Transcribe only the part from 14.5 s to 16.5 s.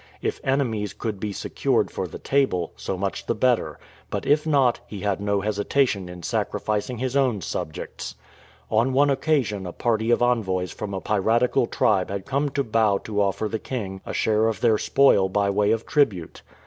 their spoil by way of tribute.